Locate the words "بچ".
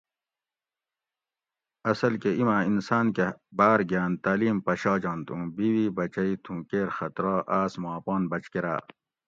8.31-8.43